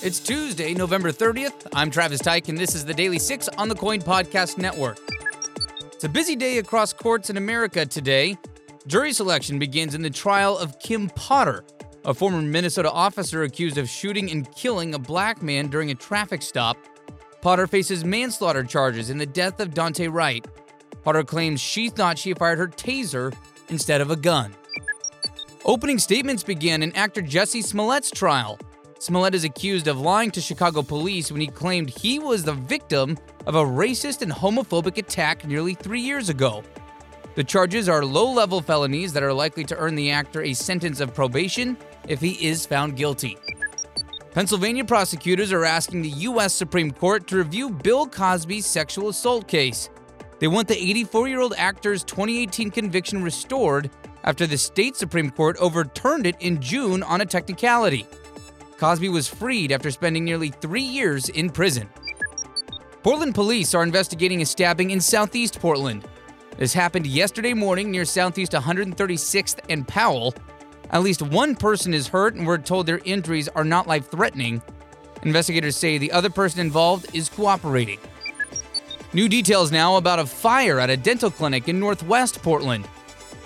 It's 0.00 0.20
Tuesday, 0.20 0.74
November 0.74 1.10
30th. 1.10 1.66
I'm 1.74 1.90
Travis 1.90 2.20
Tyke, 2.20 2.48
and 2.48 2.56
this 2.56 2.76
is 2.76 2.84
the 2.84 2.94
Daily 2.94 3.18
Six 3.18 3.48
on 3.58 3.68
the 3.68 3.74
KOIN 3.74 4.00
Podcast 4.00 4.56
Network. 4.56 4.96
It's 5.92 6.04
a 6.04 6.08
busy 6.08 6.36
day 6.36 6.58
across 6.58 6.92
courts 6.92 7.30
in 7.30 7.36
America 7.36 7.84
today. 7.84 8.38
Jury 8.86 9.12
selection 9.12 9.58
begins 9.58 9.96
in 9.96 10.02
the 10.02 10.10
trial 10.10 10.56
of 10.56 10.78
Kim 10.78 11.08
Potter, 11.10 11.64
a 12.04 12.14
former 12.14 12.40
Minnesota 12.40 12.88
officer 12.92 13.42
accused 13.42 13.76
of 13.76 13.88
shooting 13.88 14.30
and 14.30 14.48
killing 14.54 14.94
a 14.94 15.00
black 15.00 15.42
man 15.42 15.66
during 15.66 15.90
a 15.90 15.96
traffic 15.96 16.42
stop. 16.42 16.76
Potter 17.40 17.66
faces 17.66 18.04
manslaughter 18.04 18.62
charges 18.62 19.10
in 19.10 19.18
the 19.18 19.26
death 19.26 19.58
of 19.58 19.70
Daunte 19.70 20.12
Wright. 20.12 20.46
Potter 21.02 21.24
claims 21.24 21.60
she 21.60 21.90
thought 21.90 22.18
she 22.18 22.34
fired 22.34 22.58
her 22.58 22.68
taser 22.68 23.34
instead 23.68 24.00
of 24.00 24.12
a 24.12 24.16
gun. 24.16 24.54
Opening 25.64 25.98
statements 25.98 26.44
began 26.44 26.84
in 26.84 26.94
actor 26.94 27.20
Jussie 27.20 27.64
Smollett's 27.64 28.12
trial. 28.12 28.60
Smollett 29.00 29.36
is 29.36 29.44
accused 29.44 29.86
of 29.86 30.00
lying 30.00 30.32
to 30.32 30.40
Chicago 30.40 30.82
police 30.82 31.30
when 31.30 31.40
he 31.40 31.46
claimed 31.46 31.88
he 31.88 32.18
was 32.18 32.42
the 32.42 32.54
victim 32.54 33.16
of 33.46 33.54
a 33.54 33.64
racist 33.64 34.22
and 34.22 34.32
homophobic 34.32 34.98
attack 34.98 35.46
nearly 35.46 35.74
three 35.74 36.00
years 36.00 36.28
ago. 36.28 36.64
The 37.36 37.44
charges 37.44 37.88
are 37.88 38.04
low 38.04 38.28
level 38.32 38.60
felonies 38.60 39.12
that 39.12 39.22
are 39.22 39.32
likely 39.32 39.62
to 39.66 39.76
earn 39.76 39.94
the 39.94 40.10
actor 40.10 40.42
a 40.42 40.52
sentence 40.52 40.98
of 40.98 41.14
probation 41.14 41.76
if 42.08 42.20
he 42.20 42.44
is 42.44 42.66
found 42.66 42.96
guilty. 42.96 43.38
Pennsylvania 44.32 44.84
prosecutors 44.84 45.52
are 45.52 45.64
asking 45.64 46.02
the 46.02 46.08
U.S. 46.08 46.52
Supreme 46.52 46.90
Court 46.90 47.28
to 47.28 47.36
review 47.36 47.70
Bill 47.70 48.04
Cosby's 48.04 48.66
sexual 48.66 49.10
assault 49.10 49.46
case. 49.46 49.90
They 50.40 50.48
want 50.48 50.66
the 50.66 50.76
84 50.76 51.28
year 51.28 51.40
old 51.40 51.54
actor's 51.56 52.02
2018 52.02 52.72
conviction 52.72 53.22
restored 53.22 53.90
after 54.24 54.44
the 54.44 54.58
state 54.58 54.96
Supreme 54.96 55.30
Court 55.30 55.56
overturned 55.58 56.26
it 56.26 56.36
in 56.40 56.60
June 56.60 57.04
on 57.04 57.20
a 57.20 57.26
technicality. 57.26 58.04
Cosby 58.78 59.08
was 59.08 59.26
freed 59.26 59.72
after 59.72 59.90
spending 59.90 60.24
nearly 60.24 60.50
three 60.50 60.82
years 60.82 61.28
in 61.30 61.50
prison. 61.50 61.88
Portland 63.02 63.34
police 63.34 63.74
are 63.74 63.82
investigating 63.82 64.40
a 64.40 64.46
stabbing 64.46 64.92
in 64.92 65.00
southeast 65.00 65.58
Portland. 65.58 66.06
This 66.56 66.72
happened 66.72 67.06
yesterday 67.06 67.54
morning 67.54 67.90
near 67.90 68.04
southeast 68.04 68.52
136th 68.52 69.58
and 69.68 69.86
Powell. 69.86 70.32
At 70.90 71.02
least 71.02 71.22
one 71.22 71.56
person 71.56 71.92
is 71.92 72.06
hurt, 72.06 72.36
and 72.36 72.46
we're 72.46 72.58
told 72.58 72.86
their 72.86 73.00
injuries 73.04 73.48
are 73.48 73.64
not 73.64 73.88
life 73.88 74.10
threatening. 74.10 74.62
Investigators 75.24 75.76
say 75.76 75.98
the 75.98 76.12
other 76.12 76.30
person 76.30 76.60
involved 76.60 77.12
is 77.12 77.28
cooperating. 77.28 77.98
New 79.12 79.28
details 79.28 79.72
now 79.72 79.96
about 79.96 80.20
a 80.20 80.26
fire 80.26 80.78
at 80.78 80.90
a 80.90 80.96
dental 80.96 81.32
clinic 81.32 81.68
in 81.68 81.80
northwest 81.80 82.42
Portland. 82.42 82.86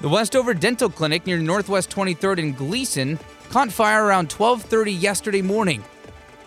The 0.00 0.08
Westover 0.08 0.54
Dental 0.54 0.88
Clinic 0.88 1.26
near 1.26 1.38
Northwest 1.38 1.90
23rd 1.90 2.38
and 2.38 2.56
Glisan 2.56 3.18
caught 3.50 3.72
fire 3.72 4.04
around 4.04 4.30
12:30 4.30 4.92
yesterday 4.92 5.42
morning. 5.42 5.82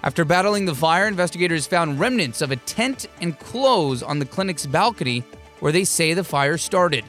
After 0.03 0.23
battling 0.23 0.65
the 0.65 0.73
fire, 0.73 1.05
investigators 1.05 1.67
found 1.67 1.99
remnants 1.99 2.41
of 2.41 2.51
a 2.51 2.55
tent 2.55 3.07
and 3.19 3.37
clothes 3.37 4.01
on 4.01 4.19
the 4.19 4.25
clinic's 4.25 4.65
balcony 4.65 5.23
where 5.59 5.73
they 5.73 5.83
say 5.83 6.13
the 6.13 6.23
fire 6.23 6.57
started. 6.57 7.03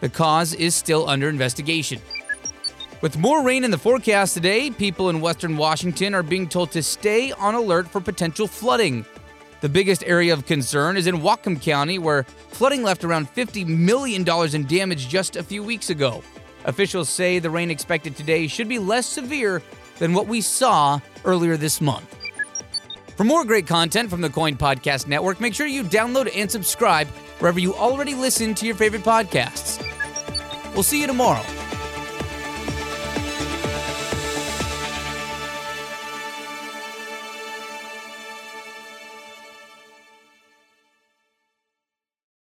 The 0.00 0.08
cause 0.08 0.54
is 0.54 0.74
still 0.74 1.08
under 1.08 1.28
investigation. 1.28 2.00
With 3.00 3.18
more 3.18 3.42
rain 3.42 3.64
in 3.64 3.72
the 3.72 3.78
forecast 3.78 4.34
today, 4.34 4.70
people 4.70 5.10
in 5.10 5.20
western 5.20 5.56
Washington 5.56 6.14
are 6.14 6.22
being 6.22 6.48
told 6.48 6.70
to 6.70 6.82
stay 6.82 7.32
on 7.32 7.56
alert 7.56 7.88
for 7.88 8.00
potential 8.00 8.46
flooding. 8.46 9.04
The 9.62 9.68
biggest 9.68 10.04
area 10.04 10.32
of 10.32 10.46
concern 10.46 10.96
is 10.96 11.06
in 11.08 11.22
Whatcom 11.22 11.60
County, 11.60 11.98
where 11.98 12.22
flooding 12.50 12.82
left 12.84 13.02
around 13.02 13.34
$50 13.34 13.66
million 13.66 14.24
in 14.54 14.66
damage 14.66 15.08
just 15.08 15.36
a 15.36 15.42
few 15.42 15.62
weeks 15.62 15.90
ago. 15.90 16.22
Officials 16.64 17.08
say 17.08 17.38
the 17.38 17.50
rain 17.50 17.70
expected 17.70 18.16
today 18.16 18.46
should 18.46 18.68
be 18.68 18.78
less 18.78 19.06
severe 19.06 19.62
than 19.98 20.14
what 20.14 20.26
we 20.26 20.40
saw 20.40 21.00
earlier 21.24 21.56
this 21.56 21.80
month. 21.80 22.16
For 23.16 23.24
more 23.24 23.44
great 23.44 23.66
content 23.66 24.10
from 24.10 24.20
the 24.20 24.30
KOIN 24.30 24.56
Podcast 24.56 25.06
Network, 25.06 25.40
make 25.40 25.54
sure 25.54 25.66
you 25.66 25.84
download 25.84 26.30
and 26.34 26.50
subscribe 26.50 27.06
wherever 27.38 27.60
you 27.60 27.74
already 27.74 28.14
listen 28.14 28.54
to 28.56 28.66
your 28.66 28.74
favorite 28.74 29.02
podcasts. 29.02 29.80
We'll 30.74 30.82
see 30.82 31.00
you 31.00 31.06
tomorrow. 31.06 31.44